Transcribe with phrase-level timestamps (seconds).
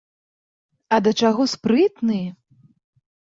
[0.97, 2.19] А да чаго спрытны!